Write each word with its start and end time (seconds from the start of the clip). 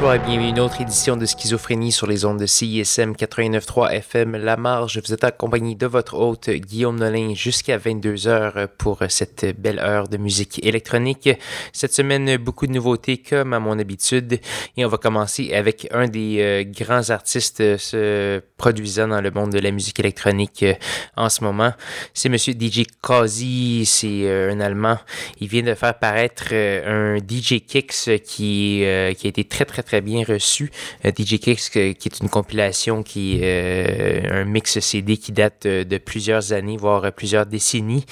bonsoir 0.00 0.14
et 0.14 0.18
bienvenue 0.18 0.46
à 0.46 0.48
une 0.48 0.60
autre 0.60 0.80
édition 0.80 1.18
de 1.18 1.26
Schizophrénie 1.26 1.92
sur 1.92 2.06
les 2.06 2.24
ondes 2.24 2.40
de 2.40 2.46
CISM 2.46 3.12
89.3 3.12 3.90
FM 3.90 4.34
La 4.34 4.56
Marge. 4.56 4.98
Vous 5.04 5.12
êtes 5.12 5.24
accompagné 5.24 5.74
de 5.74 5.86
votre 5.86 6.14
hôte 6.14 6.48
Guillaume 6.48 6.98
Nolin 6.98 7.34
jusqu'à 7.34 7.76
22h 7.76 8.68
pour 8.78 9.02
cette 9.10 9.60
belle 9.60 9.78
heure 9.78 10.08
de 10.08 10.16
musique 10.16 10.64
électronique. 10.64 11.28
Cette 11.74 11.92
semaine, 11.92 12.38
beaucoup 12.38 12.66
de 12.66 12.72
nouveautés 12.72 13.18
comme 13.18 13.52
à 13.52 13.60
mon 13.60 13.78
habitude 13.78 14.40
et 14.78 14.86
on 14.86 14.88
va 14.88 14.96
commencer 14.96 15.52
avec 15.52 15.86
un 15.92 16.08
des 16.08 16.36
euh, 16.40 16.64
grands 16.64 17.10
artistes 17.10 17.76
se 17.76 18.40
produisant 18.56 19.08
dans 19.08 19.20
le 19.20 19.30
monde 19.30 19.52
de 19.52 19.58
la 19.58 19.70
musique 19.70 20.00
électronique 20.00 20.62
euh, 20.62 20.72
en 21.18 21.28
ce 21.28 21.44
moment. 21.44 21.74
C'est 22.14 22.30
monsieur 22.30 22.54
DJ 22.54 22.84
Kazi, 23.02 23.84
c'est 23.84 24.22
euh, 24.24 24.50
un 24.50 24.60
Allemand. 24.60 24.98
Il 25.40 25.48
vient 25.48 25.62
de 25.62 25.74
faire 25.74 25.98
paraître 25.98 26.54
un 26.54 27.18
DJ 27.18 27.60
Kicks 27.66 28.22
qui, 28.24 28.82
qui 28.82 29.26
a 29.26 29.28
été 29.28 29.44
très 29.44 29.66
très 29.66 29.82
très 29.90 30.00
bien 30.00 30.22
reçu. 30.24 30.70
Euh, 31.04 31.10
DJ 31.10 31.40
Kicks, 31.40 31.70
qui 31.70 31.78
est 31.80 32.20
une 32.20 32.28
compilation 32.28 33.02
qui 33.02 33.40
est 33.42 34.24
euh, 34.30 34.42
un 34.42 34.44
mix 34.44 34.78
CD 34.78 35.16
qui 35.16 35.32
date 35.32 35.66
de, 35.66 35.98
plusieurs 35.98 36.52
années, 36.52 36.76
voire 36.76 37.12
plusieurs 37.12 37.44
décennies. 37.44 38.06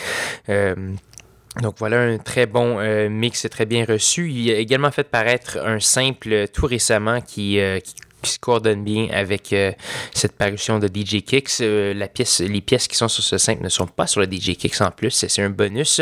Euh, 0.48 0.74
donc 1.62 1.76
voilà 1.78 2.00
un 2.00 2.18
très 2.18 2.46
bon 2.46 2.78
mix 3.08 3.46
très 3.50 3.66
bien 3.66 3.84
reçu. 3.84 4.30
Il 4.30 4.50
a 4.50 4.58
également 4.58 4.90
fait 4.90 5.08
paraître 5.08 5.58
un 5.58 5.80
simple 5.80 6.48
tout 6.48 6.66
récemment 6.66 7.20
qui 7.20 7.58
qui 8.22 8.32
se 8.32 8.38
coordonne 8.38 8.84
bien 8.84 9.08
avec 9.12 9.52
euh, 9.52 9.72
cette 10.12 10.32
parution 10.32 10.78
de 10.78 10.88
DJ 10.88 11.22
Kicks. 11.22 11.60
Euh, 11.60 11.94
la 11.94 12.08
pièce, 12.08 12.40
les 12.40 12.60
pièces 12.60 12.88
qui 12.88 12.96
sont 12.96 13.08
sur 13.08 13.22
ce 13.22 13.38
simple 13.38 13.62
ne 13.62 13.68
sont 13.68 13.86
pas 13.86 14.06
sur 14.06 14.20
le 14.20 14.26
DJ 14.26 14.56
Kicks 14.56 14.80
en 14.80 14.90
plus, 14.90 15.10
c'est 15.10 15.42
un 15.42 15.50
bonus. 15.50 16.00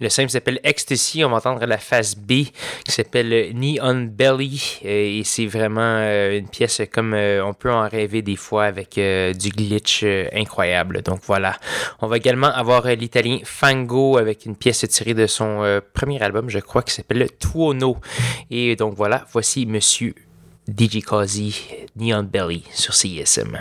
Le 0.00 0.08
simple 0.08 0.30
s'appelle 0.30 0.60
Ecstasy, 0.62 1.24
on 1.24 1.30
va 1.30 1.36
entendre 1.36 1.64
la 1.66 1.78
phase 1.78 2.14
B 2.14 2.44
qui 2.84 2.92
s'appelle 2.92 3.52
Neon 3.54 4.08
Belly 4.10 4.80
euh, 4.84 5.18
et 5.18 5.22
c'est 5.24 5.46
vraiment 5.46 5.98
une 5.98 6.48
pièce 6.48 6.82
comme 6.92 7.14
on 7.14 7.54
peut 7.54 7.72
en 7.72 7.88
rêver 7.88 8.22
des 8.22 8.36
fois 8.36 8.64
avec 8.64 8.94
du 8.94 9.48
glitch 9.50 10.04
incroyable. 10.32 11.02
Donc 11.02 11.20
voilà. 11.26 11.56
On 12.00 12.06
va 12.06 12.16
également 12.16 12.48
avoir 12.48 12.86
l'italien 12.86 13.38
Fango 13.44 14.16
avec 14.18 14.46
une 14.46 14.56
pièce 14.56 14.86
tirée 14.88 15.14
de 15.14 15.26
son 15.26 15.80
premier 15.92 16.20
album, 16.22 16.48
je 16.48 16.58
crois, 16.58 16.82
qui 16.82 16.94
s'appelle 16.94 17.28
Tuono. 17.38 17.98
Et 18.50 18.76
donc 18.76 18.94
voilà, 18.94 19.26
voici 19.32 19.66
Monsieur 19.66 20.14
DJ 20.68 21.00
Kazi, 21.00 21.54
Neon 21.96 22.24
Belly 22.24 22.62
sur 22.74 22.94
CISM. 22.94 23.56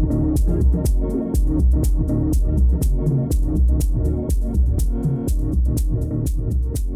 you. 6.80 6.91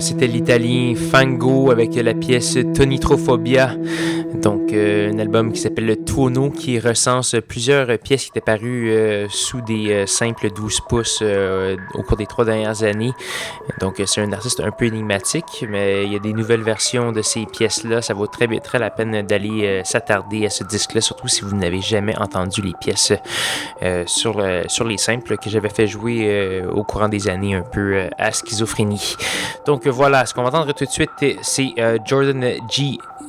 C'était 0.00 0.26
l'italien 0.26 0.94
Fango 0.94 1.70
avec 1.70 1.94
la 1.94 2.14
pièce 2.14 2.58
Tonitrophobia. 2.74 3.76
Donc, 4.42 4.72
euh, 4.72 5.12
un 5.12 5.18
album 5.18 5.52
qui 5.52 5.60
s'appelle 5.60 5.96
Qui 6.18 6.80
recense 6.80 7.36
plusieurs 7.46 7.96
pièces 7.98 8.24
qui 8.24 8.30
étaient 8.30 8.40
parues 8.40 8.90
euh, 8.90 9.28
sous 9.30 9.60
des 9.60 10.04
simples 10.08 10.50
12 10.50 10.80
pouces 10.88 11.22
au 11.22 12.02
cours 12.02 12.16
des 12.16 12.26
trois 12.26 12.44
dernières 12.44 12.82
années. 12.82 13.12
Donc, 13.80 14.02
c'est 14.04 14.20
un 14.20 14.32
artiste 14.32 14.58
un 14.58 14.72
peu 14.72 14.86
énigmatique, 14.86 15.64
mais 15.68 16.04
il 16.04 16.12
y 16.12 16.16
a 16.16 16.18
des 16.18 16.32
nouvelles 16.32 16.62
versions 16.62 17.12
de 17.12 17.22
ces 17.22 17.46
pièces-là. 17.46 18.02
Ça 18.02 18.14
vaut 18.14 18.26
très, 18.26 18.48
très 18.58 18.80
la 18.80 18.90
peine 18.90 19.22
d'aller 19.22 19.82
s'attarder 19.84 20.44
à 20.46 20.50
ce 20.50 20.64
disque-là, 20.64 21.00
surtout 21.00 21.28
si 21.28 21.42
vous 21.42 21.54
n'avez 21.54 21.80
jamais 21.80 22.16
entendu 22.18 22.62
les 22.62 22.74
pièces 22.80 23.12
sur, 24.06 24.44
sur 24.66 24.84
les 24.84 24.98
simples 24.98 25.36
que 25.36 25.48
j'avais 25.48 25.70
fait 25.70 25.86
jouer 25.86 26.62
au 26.68 26.82
courant 26.82 27.08
des 27.08 27.28
années 27.28 27.54
un 27.54 27.62
peu 27.62 28.08
à 28.18 28.32
schizophrénie. 28.32 29.16
Donc 29.66 29.86
voilà, 29.86 30.26
ce 30.26 30.34
qu'on 30.34 30.42
va 30.42 30.48
entendre 30.48 30.72
tout 30.72 30.84
de 30.84 30.90
suite, 30.90 31.10
c'est 31.42 31.74
euh, 31.78 31.98
Jordan 32.04 32.42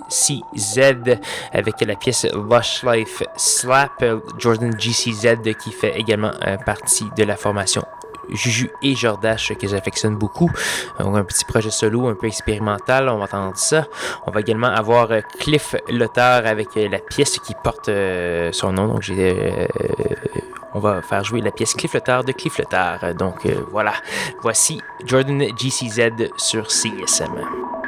GCZ 0.10 1.20
avec 1.54 1.82
la 1.82 1.96
pièce 1.96 2.26
Lush 2.26 2.84
Life 2.84 3.24
Slap. 3.36 4.04
Jordan 4.38 4.74
GCZ 4.78 5.38
qui 5.62 5.72
fait 5.72 5.98
également 6.00 6.32
euh, 6.46 6.58
partie 6.58 7.06
de 7.18 7.24
la 7.24 7.36
formation 7.36 7.84
Juju 8.30 8.70
et 8.84 8.94
Jordache 8.94 9.54
que 9.56 9.68
j'affectionne 9.68 10.16
beaucoup. 10.16 10.52
Donc 11.00 11.16
un 11.16 11.24
petit 11.24 11.46
projet 11.46 11.72
solo 11.72 12.08
un 12.08 12.14
peu 12.14 12.28
expérimental, 12.28 13.10
on 13.10 13.18
va 13.18 13.24
entendre 13.24 13.58
ça. 13.58 13.86
On 14.28 14.32
va 14.32 14.42
également 14.42 14.68
avoir 14.68 15.12
euh, 15.12 15.22
Cliff 15.40 15.76
Lothar 15.90 16.46
avec 16.46 16.76
la 16.76 17.00
pièce 17.00 17.40
qui 17.40 17.56
porte 17.64 17.90
son 18.52 18.74
nom. 18.74 18.88
Donc 18.88 19.04
on 20.74 20.80
va 20.80 21.02
faire 21.02 21.24
jouer 21.24 21.42
la 21.42 21.52
pièce 21.52 21.74
Cliff 21.74 21.94
de 21.94 22.32
Cliff 22.32 22.62
Donc 23.18 23.46
euh, 23.46 23.56
voilà, 23.72 23.94
voici 24.42 24.82
Jordan 25.06 25.44
GCZ 25.58 26.32
sur 26.38 26.70
CSM. 26.70 27.79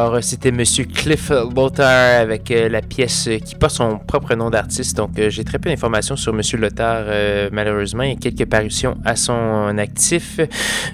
Alors, 0.00 0.24
c'était 0.24 0.50
Monsieur 0.50 0.86
Cliff 0.86 1.28
Lothar 1.28 2.22
avec 2.22 2.50
euh, 2.50 2.70
la 2.70 2.80
pièce 2.80 3.28
qui 3.44 3.54
porte 3.54 3.74
son 3.74 3.98
propre 3.98 4.34
nom 4.34 4.48
d'artiste. 4.48 4.96
Donc, 4.96 5.18
euh, 5.18 5.28
j'ai 5.28 5.44
très 5.44 5.58
peu 5.58 5.68
d'informations 5.68 6.16
sur 6.16 6.32
Monsieur 6.32 6.56
Lothar, 6.56 7.04
euh, 7.06 7.50
malheureusement. 7.52 8.04
Il 8.04 8.14
y 8.14 8.16
a 8.16 8.16
quelques 8.16 8.48
parutions 8.48 8.96
à 9.04 9.14
son 9.14 9.76
actif. 9.76 10.40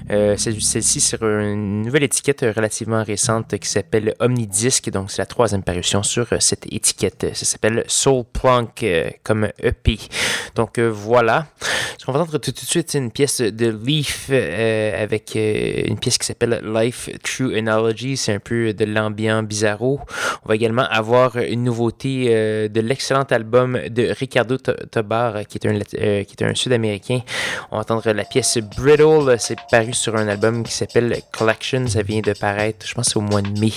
Celle-ci 0.09 0.99
sur 0.99 1.23
une 1.23 1.83
nouvelle 1.83 2.03
étiquette 2.03 2.45
relativement 2.53 3.01
récente 3.01 3.57
qui 3.57 3.69
s'appelle 3.69 4.13
Omnidisc. 4.19 4.89
Donc, 4.89 5.09
c'est 5.09 5.21
la 5.21 5.25
troisième 5.25 5.63
parution 5.63 6.03
sur 6.03 6.27
cette 6.41 6.65
étiquette. 6.69 7.27
Ça 7.33 7.45
s'appelle 7.45 7.85
Soul 7.87 8.25
Plunk 8.25 8.85
comme 9.23 9.47
EP. 9.63 9.99
Donc, 10.55 10.79
voilà. 10.79 11.47
Ce 11.97 12.05
qu'on 12.05 12.11
va 12.11 12.19
entendre 12.19 12.39
tout, 12.39 12.51
tout, 12.51 12.65
de 12.65 12.69
suite, 12.69 12.91
c'est 12.91 12.97
une 12.97 13.11
pièce 13.11 13.39
de 13.39 13.69
Leaf 13.69 14.29
avec 14.29 15.35
une 15.35 15.97
pièce 15.97 16.17
qui 16.17 16.25
s'appelle 16.25 16.61
Life 16.65 17.09
True 17.23 17.57
Analogy. 17.57 18.17
C'est 18.17 18.33
un 18.33 18.39
peu 18.39 18.73
de 18.73 18.96
l'ambiance 19.01 19.43
bizarro. 19.43 19.99
On 20.45 20.49
va 20.49 20.55
également 20.55 20.85
avoir 20.89 21.37
une 21.37 21.63
nouveauté 21.63 22.27
euh, 22.29 22.67
de 22.67 22.81
l'excellent 22.81 23.23
album 23.23 23.79
de 23.89 24.13
Ricardo 24.17 24.57
Tobar, 24.57 25.45
qui 25.47 25.57
est 25.57 25.67
un, 25.67 25.79
euh, 25.99 26.23
un 26.41 26.55
Sud-Américain. 26.55 27.21
On 27.71 27.75
va 27.75 27.81
entendre 27.81 28.11
la 28.11 28.23
pièce 28.23 28.57
Brittle. 28.77 29.35
C'est 29.39 29.57
paru 29.69 29.93
sur 29.93 30.15
un 30.15 30.27
album 30.27 30.63
qui 30.63 30.73
s'appelle 30.73 31.21
Collection. 31.31 31.87
Ça 31.87 32.01
vient 32.01 32.21
de 32.21 32.33
paraître, 32.33 32.85
je 32.85 32.93
pense, 32.93 33.15
au 33.15 33.21
mois 33.21 33.41
de 33.41 33.59
mai. 33.59 33.73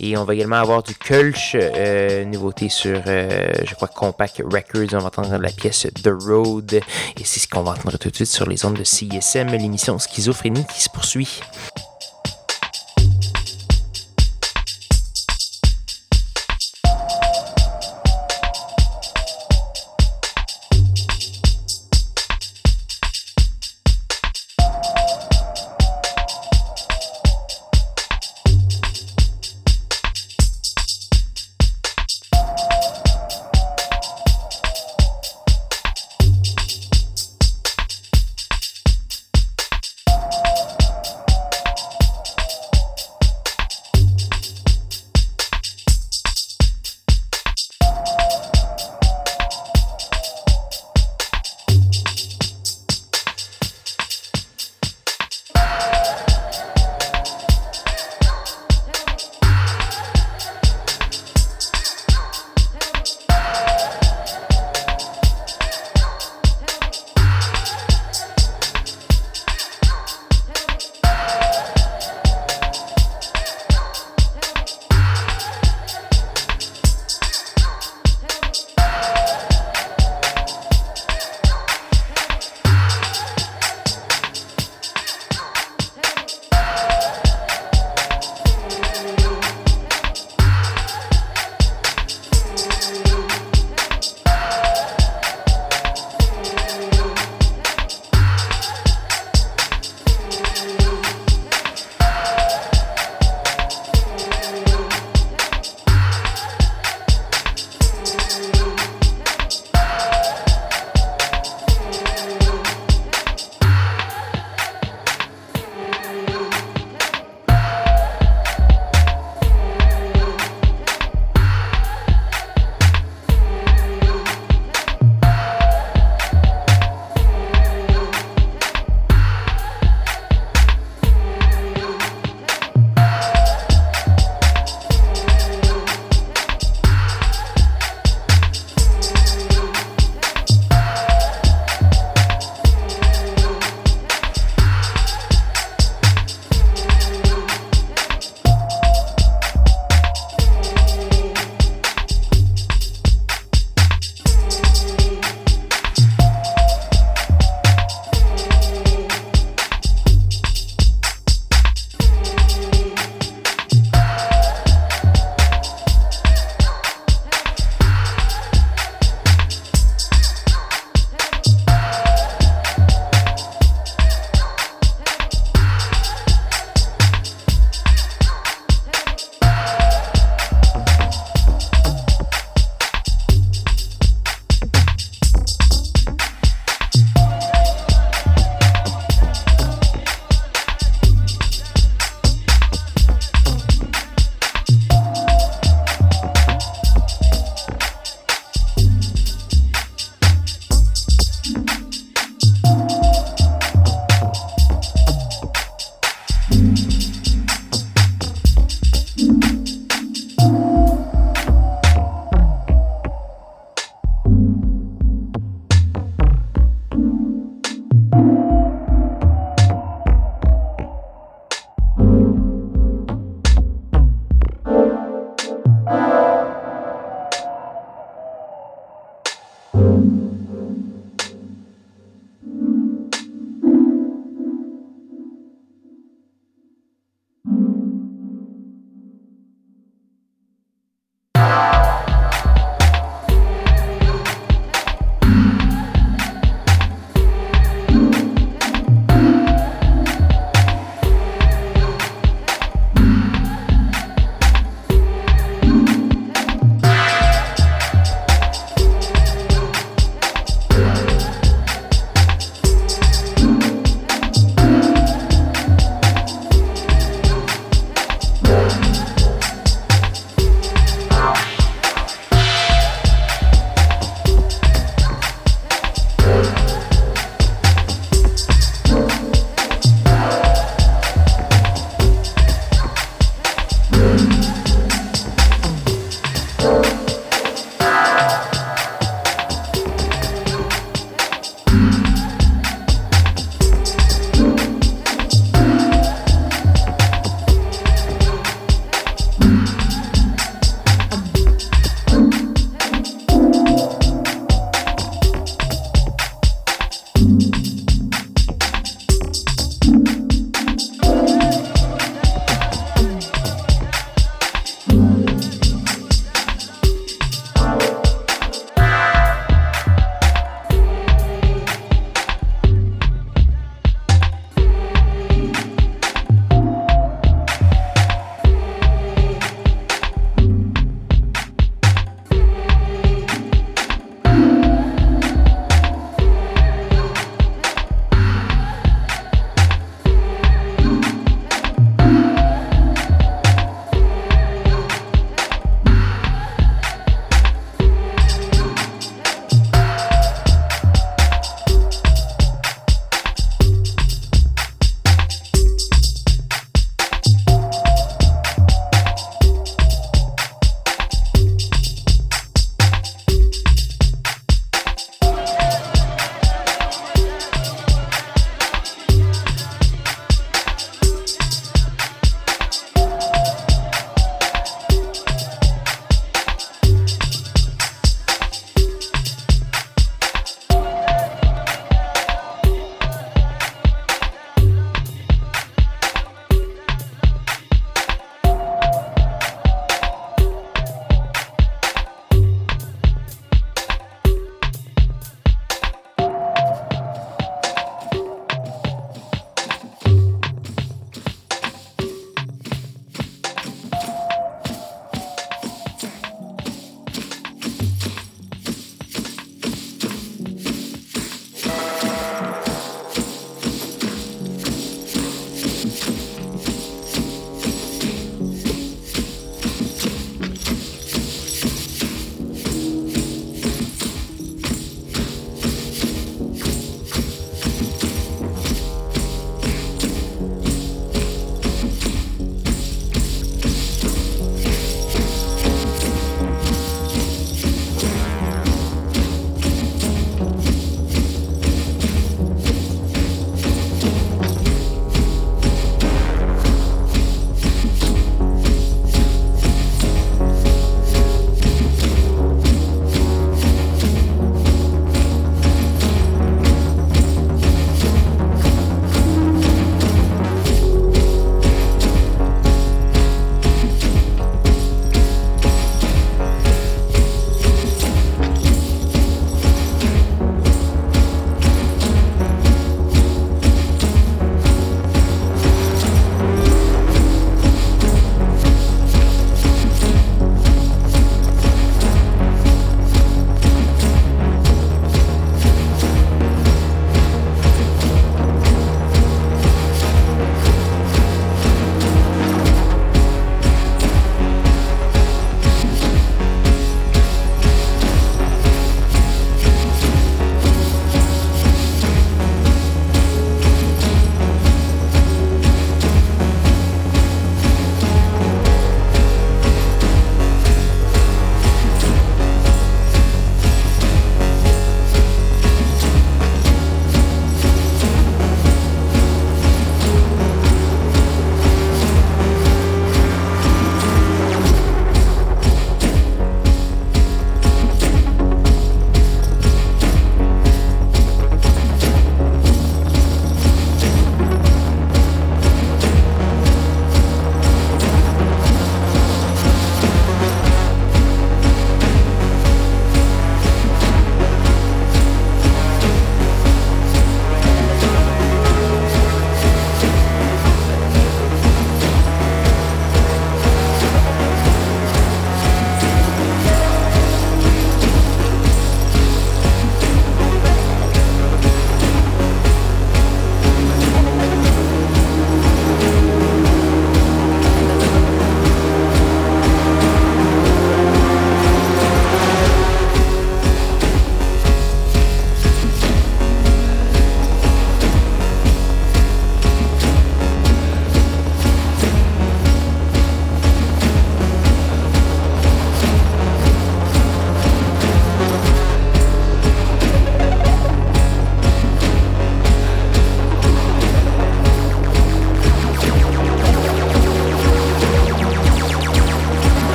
Et 0.00 0.16
on 0.16 0.24
va 0.24 0.34
également 0.34 0.56
avoir 0.56 0.82
du 0.82 0.94
Kulch, 0.94 1.54
euh, 1.54 2.24
nouveauté 2.24 2.68
sur, 2.68 3.02
je 3.04 3.74
crois, 3.74 3.88
Compact 3.88 4.42
Records. 4.44 4.94
On 4.94 4.98
va 4.98 5.06
entendre 5.06 5.36
la 5.36 5.50
pièce 5.50 5.86
The 6.02 6.10
Road. 6.26 6.72
Et 6.74 7.24
c'est 7.24 7.40
ce 7.40 7.48
qu'on 7.48 7.62
va 7.62 7.72
entendre 7.72 7.98
tout 7.98 8.10
de 8.10 8.16
suite 8.16 8.28
sur 8.28 8.46
les 8.46 8.64
ondes 8.64 8.78
de 8.78 8.84
CISM, 8.84 9.48
l'émission 9.48 9.98
Schizophrénie 9.98 10.64
qui 10.66 10.82
se 10.82 10.88
poursuit. 10.88 11.40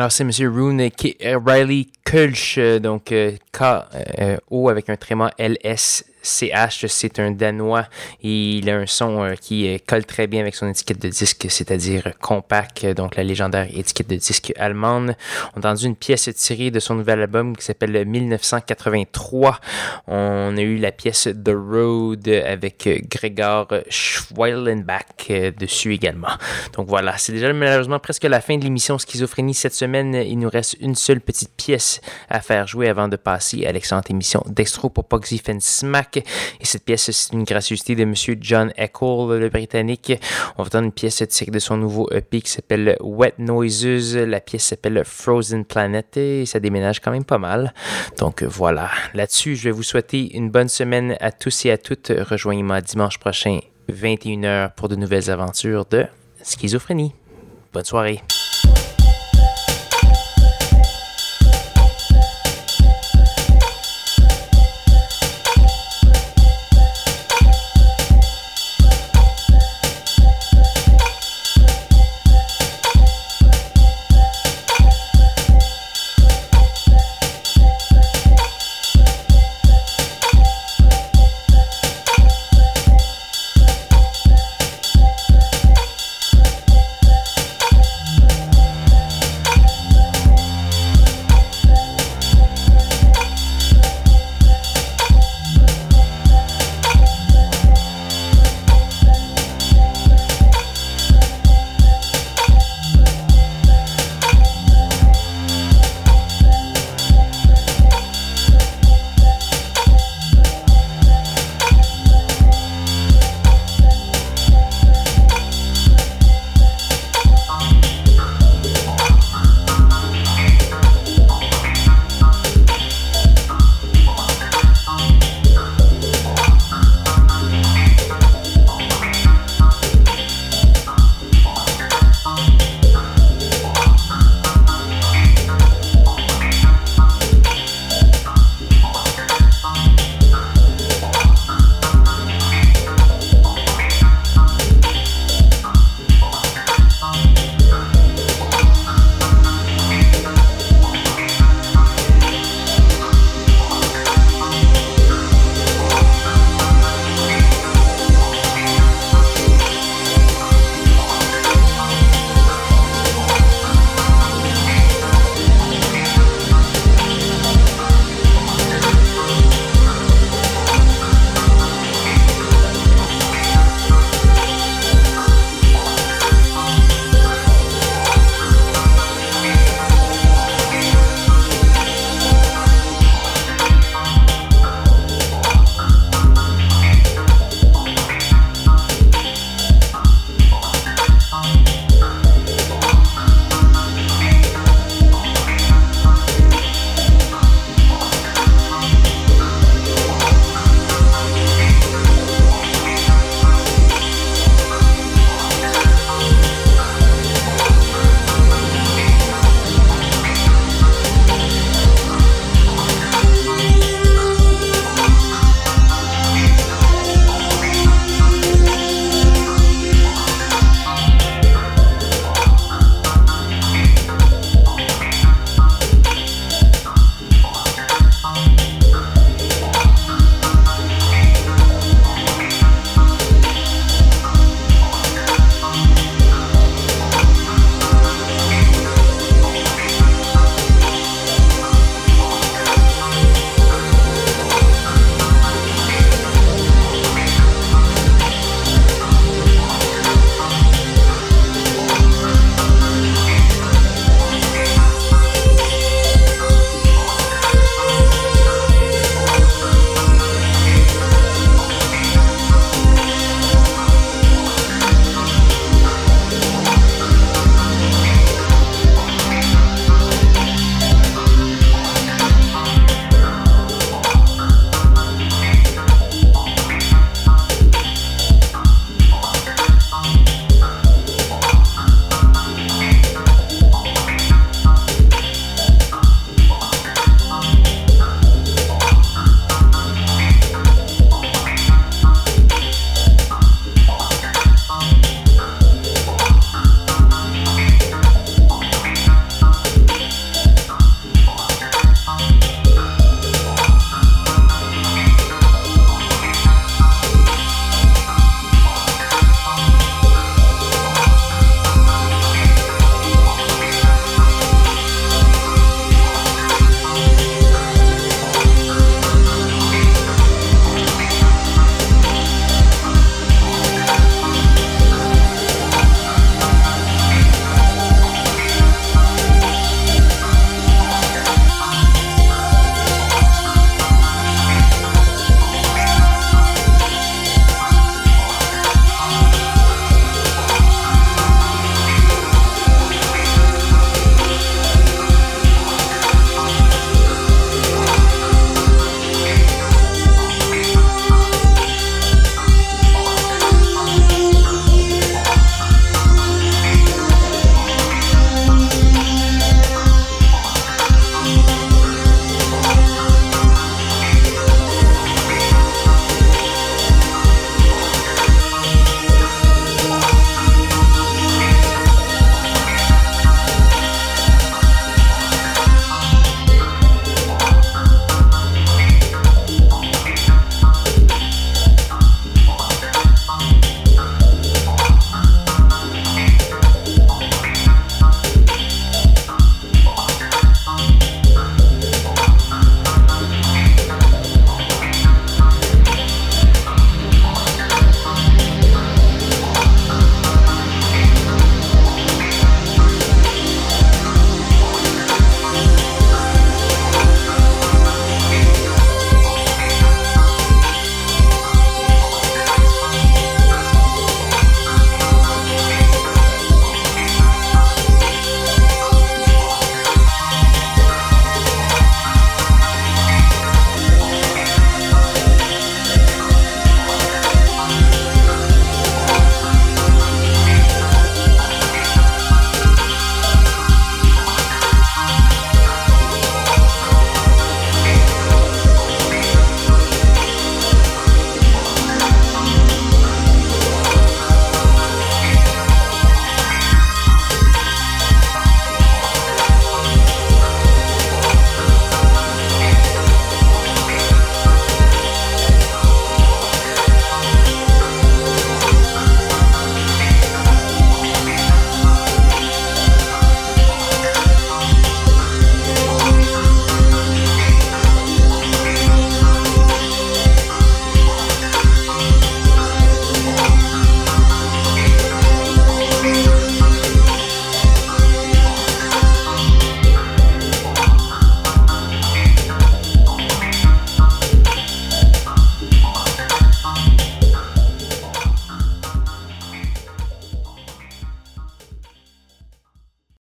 Alors, 0.00 0.12
c'est 0.12 0.24
M. 0.24 0.30
Rune 0.50 0.80
Riley 1.46 1.88
Kulch, 2.06 2.58
donc 2.80 3.12
K-O 3.52 4.68
avec 4.70 4.88
un 4.88 4.96
tréma 4.96 5.30
L-S 5.36 6.06
CH, 6.22 6.86
c'est 6.86 7.18
un 7.18 7.30
Danois 7.30 7.86
et 8.22 8.58
il 8.58 8.70
a 8.70 8.76
un 8.76 8.86
son 8.86 9.22
euh, 9.22 9.34
qui 9.34 9.68
euh, 9.68 9.78
colle 9.86 10.04
très 10.04 10.26
bien 10.26 10.40
avec 10.40 10.54
son 10.54 10.68
étiquette 10.68 11.00
de 11.00 11.08
disque, 11.08 11.46
c'est-à-dire 11.48 12.12
compact, 12.20 12.86
donc 12.86 13.16
la 13.16 13.22
légendaire 13.22 13.66
étiquette 13.74 14.08
de 14.08 14.16
disque 14.16 14.52
allemande. 14.56 15.16
On 15.54 15.60
a 15.60 15.70
entendu 15.70 15.86
une 15.86 15.96
pièce 15.96 16.28
tirée 16.34 16.70
de 16.70 16.80
son 16.80 16.94
nouvel 16.94 17.22
album 17.22 17.56
qui 17.56 17.64
s'appelle 17.64 18.04
1983. 18.06 19.60
On 20.06 20.56
a 20.56 20.60
eu 20.60 20.76
la 20.76 20.92
pièce 20.92 21.28
The 21.44 21.52
Road 21.54 22.28
avec 22.28 22.88
Gregor 23.10 23.68
Schweilenbach 23.88 25.30
euh, 25.30 25.50
dessus 25.50 25.94
également. 25.94 26.28
Donc 26.74 26.88
voilà, 26.88 27.16
c'est 27.18 27.32
déjà 27.32 27.52
malheureusement 27.52 27.98
presque 27.98 28.24
la 28.24 28.40
fin 28.40 28.56
de 28.56 28.64
l'émission 28.64 28.98
Schizophrénie 28.98 29.54
cette 29.54 29.74
semaine. 29.74 30.14
Il 30.14 30.38
nous 30.38 30.50
reste 30.50 30.76
une 30.80 30.94
seule 30.94 31.20
petite 31.20 31.52
pièce 31.56 32.00
à 32.28 32.40
faire 32.40 32.66
jouer 32.66 32.88
avant 32.88 33.08
de 33.08 33.16
passer 33.16 33.66
à 33.66 33.72
l'excellente 33.72 34.10
émission 34.10 34.42
Dextro 34.46 34.88
Popoxy 34.88 35.40
Smack 35.60 36.09
et 36.16 36.64
cette 36.64 36.84
pièce, 36.84 37.10
c'est 37.10 37.32
une 37.32 37.44
gracieuseté 37.44 37.94
de 37.94 38.02
M. 38.02 38.14
John 38.40 38.72
Eccles, 38.76 39.38
le 39.38 39.48
Britannique. 39.48 40.12
On 40.56 40.62
va 40.62 40.66
entendre 40.66 40.86
une 40.86 40.92
pièce 40.92 41.22
tirée 41.28 41.50
de 41.50 41.58
son 41.58 41.76
nouveau 41.76 42.08
EP 42.12 42.40
qui 42.40 42.50
s'appelle 42.50 42.96
Wet 43.00 43.34
Noises. 43.38 44.16
La 44.16 44.40
pièce 44.40 44.64
s'appelle 44.64 45.02
Frozen 45.04 45.64
Planet 45.64 46.16
et 46.16 46.46
ça 46.46 46.60
déménage 46.60 47.00
quand 47.00 47.10
même 47.10 47.24
pas 47.24 47.38
mal. 47.38 47.74
Donc 48.18 48.42
voilà. 48.42 48.90
Là-dessus, 49.14 49.56
je 49.56 49.64
vais 49.64 49.70
vous 49.70 49.82
souhaiter 49.82 50.36
une 50.36 50.50
bonne 50.50 50.68
semaine 50.68 51.16
à 51.20 51.32
tous 51.32 51.64
et 51.66 51.70
à 51.70 51.78
toutes. 51.78 52.12
Rejoignez-moi 52.16 52.80
dimanche 52.80 53.18
prochain, 53.18 53.60
21h, 53.90 54.74
pour 54.74 54.88
de 54.88 54.96
nouvelles 54.96 55.30
aventures 55.30 55.84
de 55.86 56.06
schizophrénie. 56.42 57.14
Bonne 57.72 57.84
soirée. 57.84 58.20